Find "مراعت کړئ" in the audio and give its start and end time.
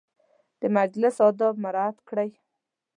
1.63-2.29